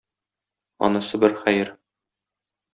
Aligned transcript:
Анысы 0.87 1.21
бер 1.25 1.37
хәер. 1.45 1.73